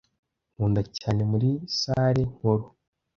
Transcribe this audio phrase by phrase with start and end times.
[0.53, 1.49] nkunda cyane muri
[1.79, 2.65] salle nkuru